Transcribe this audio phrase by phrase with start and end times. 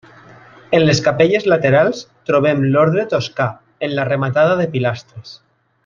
[0.77, 1.99] En les capelles laterals
[2.31, 3.47] trobem l'ordre toscà
[3.89, 5.37] en la rematada de pilastres.